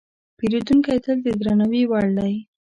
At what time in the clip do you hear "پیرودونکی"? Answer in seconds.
0.37-0.97